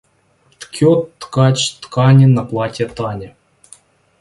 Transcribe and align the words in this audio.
Ткет 0.59 1.01
ткач 1.19 1.57
ткани 1.81 2.25
на 2.25 2.43
платье 2.49 2.87
Тане. 2.87 3.35